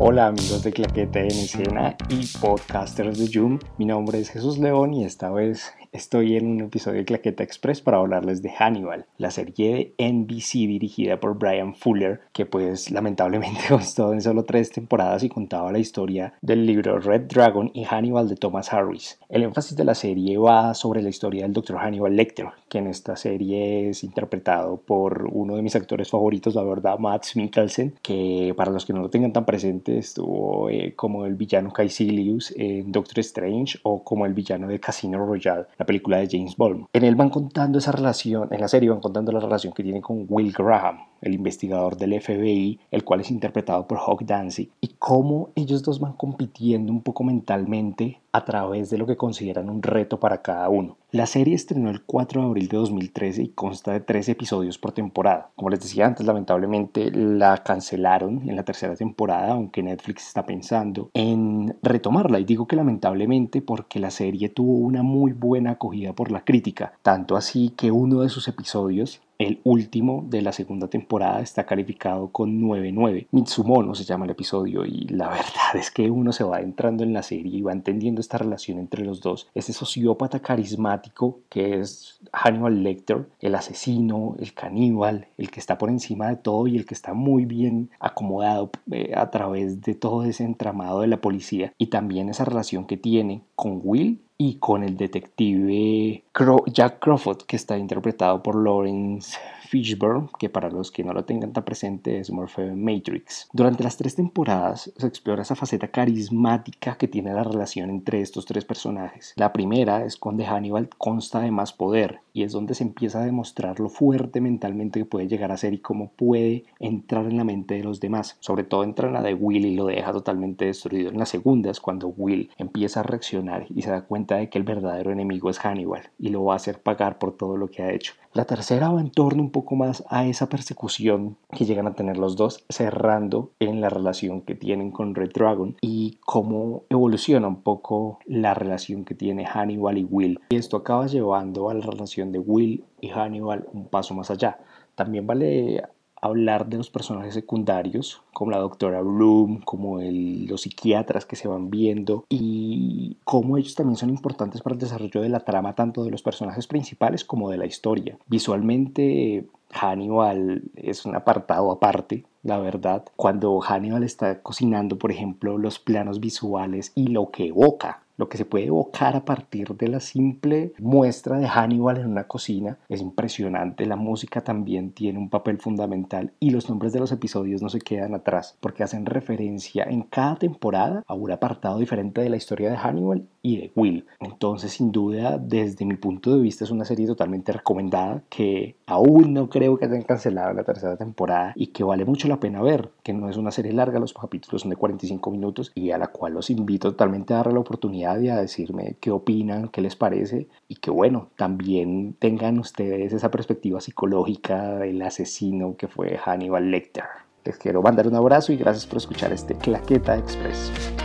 Hola 0.00 0.28
amigos 0.28 0.62
de 0.62 0.70
Claqueta 0.70 1.18
en 1.18 1.26
Escena 1.26 1.96
y 2.08 2.24
podcasters 2.38 3.18
de 3.18 3.26
Zoom, 3.26 3.58
mi 3.78 3.84
nombre 3.84 4.20
es 4.20 4.30
Jesús 4.30 4.56
León 4.56 4.94
y 4.94 5.04
esta 5.04 5.28
vez 5.30 5.72
Estoy 5.90 6.36
en 6.36 6.46
un 6.46 6.60
episodio 6.60 6.98
de 6.98 7.06
Claqueta 7.06 7.42
Express 7.42 7.80
para 7.80 7.96
hablarles 7.96 8.42
de 8.42 8.50
Hannibal, 8.50 9.06
la 9.16 9.30
serie 9.30 9.94
de 9.96 10.12
NBC 10.12 10.52
dirigida 10.68 11.18
por 11.18 11.38
Brian 11.38 11.74
Fuller, 11.74 12.20
que 12.34 12.44
pues 12.44 12.90
lamentablemente 12.90 13.60
constó 13.68 14.12
en 14.12 14.20
solo 14.20 14.44
tres 14.44 14.70
temporadas 14.70 15.22
y 15.22 15.30
contaba 15.30 15.72
la 15.72 15.78
historia 15.78 16.34
del 16.42 16.66
libro 16.66 16.98
Red 16.98 17.22
Dragon 17.22 17.70
y 17.72 17.84
Hannibal 17.84 18.28
de 18.28 18.36
Thomas 18.36 18.70
Harris. 18.70 19.18
El 19.30 19.44
énfasis 19.44 19.76
de 19.76 19.84
la 19.84 19.94
serie 19.94 20.36
va 20.36 20.74
sobre 20.74 21.00
la 21.00 21.08
historia 21.08 21.44
del 21.44 21.54
Dr. 21.54 21.78
Hannibal 21.78 22.14
Lecter, 22.14 22.48
que 22.68 22.78
en 22.78 22.88
esta 22.88 23.16
serie 23.16 23.88
es 23.88 24.04
interpretado 24.04 24.76
por 24.76 25.26
uno 25.32 25.56
de 25.56 25.62
mis 25.62 25.74
actores 25.74 26.10
favoritos, 26.10 26.54
la 26.54 26.64
verdad, 26.64 26.98
Matt 26.98 27.24
Mikkelsen, 27.34 27.94
que 28.02 28.52
para 28.56 28.70
los 28.70 28.84
que 28.84 28.92
no 28.92 29.00
lo 29.00 29.08
tengan 29.08 29.32
tan 29.32 29.46
presente 29.46 29.87
estuvo 29.96 30.68
eh, 30.70 30.94
como 30.94 31.24
el 31.24 31.34
villano 31.34 31.72
Caecilius 31.72 32.52
en 32.56 32.92
Doctor 32.92 33.20
Strange 33.20 33.78
o 33.82 34.04
como 34.04 34.26
el 34.26 34.34
villano 34.34 34.68
de 34.68 34.80
Casino 34.80 35.18
Royale 35.24 35.66
la 35.78 35.86
película 35.86 36.18
de 36.18 36.28
James 36.30 36.56
Bond. 36.56 36.86
En 36.92 37.04
él 37.04 37.14
van 37.14 37.30
contando 37.30 37.78
esa 37.78 37.92
relación, 37.92 38.48
en 38.52 38.60
la 38.60 38.68
serie 38.68 38.90
van 38.90 39.00
contando 39.00 39.32
la 39.32 39.40
relación 39.40 39.72
que 39.72 39.82
tiene 39.82 40.00
con 40.00 40.26
Will 40.28 40.52
Graham, 40.52 40.98
el 41.20 41.34
investigador 41.34 41.96
del 41.96 42.20
FBI, 42.20 42.80
el 42.90 43.04
cual 43.04 43.20
es 43.20 43.30
interpretado 43.30 43.86
por 43.86 43.98
Hawk 43.98 44.24
Danzig, 44.24 44.70
y 44.80 44.88
cómo 44.98 45.50
ellos 45.54 45.82
dos 45.82 46.00
van 46.00 46.12
compitiendo 46.12 46.92
un 46.92 47.02
poco 47.02 47.24
mentalmente 47.24 48.20
a 48.32 48.44
través 48.44 48.90
de 48.90 48.98
lo 48.98 49.06
que 49.06 49.16
consideran 49.16 49.70
un 49.70 49.82
reto 49.82 50.20
para 50.20 50.42
cada 50.42 50.68
uno. 50.68 50.96
La 51.10 51.26
serie 51.26 51.54
estrenó 51.54 51.88
el 51.88 52.02
4 52.02 52.42
de 52.42 52.46
abril 52.46 52.68
de 52.68 52.76
2013 52.76 53.42
y 53.42 53.48
consta 53.48 53.92
de 53.92 54.00
tres 54.00 54.28
episodios 54.28 54.76
por 54.76 54.92
temporada. 54.92 55.50
Como 55.56 55.70
les 55.70 55.80
decía 55.80 56.06
antes, 56.06 56.26
lamentablemente 56.26 57.10
la 57.10 57.56
cancelaron 57.64 58.48
en 58.48 58.56
la 58.56 58.62
tercera 58.62 58.94
temporada, 58.94 59.52
aunque 59.52 59.82
Netflix 59.82 60.28
está 60.28 60.44
pensando 60.44 61.08
en 61.14 61.74
retomarla. 61.82 62.38
Y 62.38 62.44
digo 62.44 62.66
que 62.66 62.76
lamentablemente 62.76 63.62
porque 63.62 63.98
la 63.98 64.10
serie 64.10 64.50
tuvo 64.50 64.74
una 64.74 65.02
muy 65.02 65.32
buena 65.32 65.72
acogida 65.72 66.12
por 66.12 66.30
la 66.30 66.44
crítica, 66.44 66.92
tanto 67.02 67.36
así 67.36 67.70
que 67.70 67.90
uno 67.90 68.20
de 68.20 68.28
sus 68.28 68.46
episodios 68.46 69.22
el 69.38 69.60
último 69.62 70.24
de 70.28 70.42
la 70.42 70.52
segunda 70.52 70.88
temporada 70.88 71.40
está 71.40 71.64
calificado 71.64 72.28
con 72.28 72.60
9.9. 72.60 73.28
Mitsumono 73.30 73.94
se 73.94 74.04
llama 74.04 74.24
el 74.24 74.32
episodio 74.32 74.84
y 74.84 75.06
la 75.08 75.28
verdad 75.28 75.74
es 75.74 75.92
que 75.92 76.10
uno 76.10 76.32
se 76.32 76.42
va 76.42 76.60
entrando 76.60 77.04
en 77.04 77.12
la 77.12 77.22
serie 77.22 77.56
y 77.56 77.62
va 77.62 77.72
entendiendo 77.72 78.20
esta 78.20 78.38
relación 78.38 78.78
entre 78.78 79.04
los 79.04 79.20
dos. 79.20 79.48
Ese 79.54 79.72
sociópata 79.72 80.40
carismático 80.40 81.38
que 81.48 81.78
es 81.78 82.18
Hannibal 82.32 82.82
Lecter, 82.82 83.28
el 83.40 83.54
asesino, 83.54 84.34
el 84.40 84.52
caníbal, 84.54 85.28
el 85.38 85.50
que 85.50 85.60
está 85.60 85.78
por 85.78 85.88
encima 85.88 86.28
de 86.28 86.36
todo 86.36 86.66
y 86.66 86.76
el 86.76 86.84
que 86.84 86.94
está 86.94 87.14
muy 87.14 87.44
bien 87.44 87.90
acomodado 88.00 88.70
eh, 88.90 89.12
a 89.14 89.30
través 89.30 89.80
de 89.82 89.94
todo 89.94 90.24
ese 90.24 90.42
entramado 90.42 91.00
de 91.02 91.06
la 91.06 91.20
policía 91.20 91.72
y 91.78 91.86
también 91.86 92.28
esa 92.28 92.44
relación 92.44 92.86
que 92.86 92.96
tiene 92.96 93.42
con 93.54 93.80
Will 93.84 94.20
y 94.40 94.58
con 94.58 94.84
el 94.84 94.96
detective 94.96 96.22
Jack 96.66 97.00
Crawford, 97.00 97.42
que 97.42 97.56
está 97.56 97.76
interpretado 97.76 98.40
por 98.40 98.54
Lawrence 98.54 99.36
Fishburne, 99.68 100.28
que 100.38 100.48
para 100.48 100.70
los 100.70 100.90
que 100.90 101.04
no 101.04 101.12
lo 101.12 101.24
tengan 101.24 101.52
tan 101.52 101.64
presente 101.64 102.18
es 102.18 102.30
Morphe 102.30 102.74
Matrix. 102.74 103.48
Durante 103.52 103.84
las 103.84 103.96
tres 103.96 104.14
temporadas 104.14 104.90
se 104.96 105.06
explora 105.06 105.42
esa 105.42 105.54
faceta 105.54 105.88
carismática 105.88 106.96
que 106.96 107.08
tiene 107.08 107.34
la 107.34 107.44
relación 107.44 107.90
entre 107.90 108.22
estos 108.22 108.46
tres 108.46 108.64
personajes. 108.64 109.34
La 109.36 109.52
primera 109.52 110.04
es 110.04 110.16
cuando 110.16 110.44
Hannibal 110.44 110.88
consta 110.96 111.40
de 111.40 111.50
más 111.50 111.72
poder 111.72 112.20
y 112.32 112.44
es 112.44 112.52
donde 112.52 112.74
se 112.74 112.84
empieza 112.84 113.20
a 113.20 113.24
demostrar 113.26 113.78
lo 113.80 113.88
fuerte 113.88 114.40
mentalmente 114.40 115.00
que 115.00 115.04
puede 115.04 115.28
llegar 115.28 115.52
a 115.52 115.56
ser 115.56 115.74
y 115.74 115.78
cómo 115.78 116.12
puede 116.12 116.64
entrar 116.78 117.26
en 117.26 117.36
la 117.36 117.44
mente 117.44 117.74
de 117.74 117.84
los 117.84 118.00
demás. 118.00 118.36
Sobre 118.40 118.64
todo 118.64 118.84
entra 118.84 119.08
en 119.08 119.14
la 119.14 119.22
de 119.22 119.34
Will 119.34 119.66
y 119.66 119.74
lo 119.74 119.86
deja 119.86 120.12
totalmente 120.12 120.64
destruido. 120.64 121.10
En 121.10 121.18
la 121.18 121.26
segunda 121.26 121.70
es 121.70 121.80
cuando 121.80 122.08
Will 122.08 122.50
empieza 122.56 123.00
a 123.00 123.02
reaccionar 123.02 123.66
y 123.74 123.82
se 123.82 123.90
da 123.90 124.02
cuenta 124.02 124.36
de 124.36 124.48
que 124.48 124.58
el 124.58 124.64
verdadero 124.64 125.10
enemigo 125.10 125.50
es 125.50 125.58
Hannibal 125.58 126.10
y 126.18 126.28
lo 126.28 126.44
va 126.44 126.54
a 126.54 126.56
hacer 126.56 126.80
pagar 126.80 127.18
por 127.18 127.36
todo 127.36 127.56
lo 127.56 127.68
que 127.68 127.82
ha 127.82 127.92
hecho. 127.92 128.14
La 128.34 128.44
tercera 128.44 128.90
va 128.90 129.00
en 129.00 129.10
torno 129.10 129.42
un 129.42 129.50
más 129.76 130.04
a 130.08 130.26
esa 130.26 130.48
persecución 130.48 131.36
que 131.56 131.64
llegan 131.64 131.86
a 131.86 131.94
tener 131.94 132.16
los 132.16 132.36
dos, 132.36 132.64
cerrando 132.68 133.52
en 133.60 133.80
la 133.80 133.90
relación 133.90 134.42
que 134.42 134.54
tienen 134.54 134.90
con 134.90 135.14
Red 135.14 135.32
Dragon 135.32 135.76
y 135.80 136.18
cómo 136.24 136.84
evoluciona 136.88 137.48
un 137.48 137.62
poco 137.62 138.18
la 138.26 138.54
relación 138.54 139.04
que 139.04 139.14
tiene 139.14 139.46
Hannibal 139.46 139.98
y 139.98 140.04
Will. 140.04 140.40
Y 140.50 140.56
esto 140.56 140.76
acaba 140.76 141.06
llevando 141.06 141.70
a 141.70 141.74
la 141.74 141.84
relación 141.84 142.32
de 142.32 142.38
Will 142.38 142.84
y 143.00 143.08
Hannibal 143.08 143.66
un 143.72 143.86
paso 143.86 144.14
más 144.14 144.30
allá. 144.30 144.58
También 144.94 145.26
vale 145.26 145.82
hablar 146.20 146.66
de 146.66 146.78
los 146.78 146.90
personajes 146.90 147.34
secundarios, 147.34 148.22
como 148.32 148.50
la 148.50 148.58
doctora 148.58 149.00
Bloom, 149.02 149.60
como 149.60 150.00
los 150.00 150.62
psiquiatras 150.62 151.26
que 151.26 151.36
se 151.36 151.48
van 151.48 151.70
viendo 151.70 152.24
y 152.28 153.07
cómo 153.28 153.58
ellos 153.58 153.74
también 153.74 153.98
son 153.98 154.08
importantes 154.08 154.62
para 154.62 154.72
el 154.72 154.80
desarrollo 154.80 155.20
de 155.20 155.28
la 155.28 155.40
trama 155.40 155.74
tanto 155.74 156.02
de 156.02 156.10
los 156.10 156.22
personajes 156.22 156.66
principales 156.66 157.26
como 157.26 157.50
de 157.50 157.58
la 157.58 157.66
historia. 157.66 158.16
Visualmente 158.26 159.46
Hannibal 159.70 160.62
es 160.74 161.04
un 161.04 161.14
apartado 161.14 161.70
aparte, 161.70 162.24
la 162.42 162.56
verdad. 162.58 163.04
Cuando 163.16 163.60
Hannibal 163.60 164.02
está 164.02 164.40
cocinando, 164.40 164.96
por 164.96 165.12
ejemplo, 165.12 165.58
los 165.58 165.78
planos 165.78 166.20
visuales 166.20 166.92
y 166.94 167.08
lo 167.08 167.30
que 167.30 167.48
evoca 167.48 168.00
lo 168.18 168.28
que 168.28 168.36
se 168.36 168.44
puede 168.44 168.66
evocar 168.66 169.16
a 169.16 169.24
partir 169.24 169.74
de 169.76 169.88
la 169.88 170.00
simple 170.00 170.72
muestra 170.78 171.38
de 171.38 171.46
Hannibal 171.46 171.98
en 171.98 172.08
una 172.08 172.24
cocina 172.24 172.78
es 172.88 173.00
impresionante. 173.00 173.86
La 173.86 173.96
música 173.96 174.42
también 174.42 174.90
tiene 174.90 175.18
un 175.18 175.30
papel 175.30 175.58
fundamental 175.58 176.32
y 176.40 176.50
los 176.50 176.68
nombres 176.68 176.92
de 176.92 177.00
los 177.00 177.12
episodios 177.12 177.62
no 177.62 177.70
se 177.70 177.80
quedan 177.80 178.14
atrás 178.14 178.56
porque 178.60 178.82
hacen 178.82 179.06
referencia 179.06 179.84
en 179.84 180.02
cada 180.02 180.36
temporada 180.36 181.02
a 181.06 181.14
un 181.14 181.30
apartado 181.30 181.78
diferente 181.78 182.20
de 182.20 182.28
la 182.28 182.36
historia 182.36 182.70
de 182.70 182.76
Hannibal 182.76 183.26
de 183.56 183.72
Will. 183.74 184.06
Entonces, 184.20 184.72
sin 184.72 184.92
duda, 184.92 185.38
desde 185.38 185.84
mi 185.84 185.96
punto 185.96 186.34
de 186.34 186.42
vista 186.42 186.64
es 186.64 186.70
una 186.70 186.84
serie 186.84 187.06
totalmente 187.06 187.52
recomendada 187.52 188.22
que 188.28 188.76
aún 188.86 189.34
no 189.34 189.48
creo 189.48 189.78
que 189.78 189.86
hayan 189.86 190.02
cancelado 190.02 190.52
la 190.52 190.64
tercera 190.64 190.96
temporada 190.96 191.52
y 191.56 191.68
que 191.68 191.84
vale 191.84 192.04
mucho 192.04 192.28
la 192.28 192.40
pena 192.40 192.62
ver, 192.62 192.90
que 193.02 193.12
no 193.12 193.28
es 193.28 193.36
una 193.36 193.50
serie 193.50 193.72
larga, 193.72 193.98
los 193.98 194.14
capítulos 194.14 194.62
son 194.62 194.70
de 194.70 194.76
45 194.76 195.30
minutos 195.30 195.72
y 195.74 195.90
a 195.90 195.98
la 195.98 196.08
cual 196.08 196.34
los 196.34 196.50
invito 196.50 196.90
totalmente 196.90 197.34
a 197.34 197.38
darle 197.38 197.54
la 197.54 197.60
oportunidad 197.60 198.20
y 198.20 198.28
a 198.28 198.36
decirme 198.36 198.96
qué 199.00 199.10
opinan, 199.10 199.68
qué 199.68 199.80
les 199.80 199.96
parece 199.96 200.48
y 200.68 200.76
que 200.76 200.90
bueno, 200.90 201.28
también 201.36 202.14
tengan 202.18 202.58
ustedes 202.58 203.12
esa 203.12 203.30
perspectiva 203.30 203.80
psicológica 203.80 204.78
del 204.78 205.00
asesino 205.02 205.76
que 205.76 205.88
fue 205.88 206.18
Hannibal 206.18 206.70
Lecter. 206.70 207.04
Les 207.44 207.56
quiero 207.56 207.82
mandar 207.82 208.06
un 208.06 208.14
abrazo 208.14 208.52
y 208.52 208.56
gracias 208.56 208.86
por 208.86 208.98
escuchar 208.98 209.32
este 209.32 209.54
Claqueta 209.54 210.18
Express. 210.18 210.97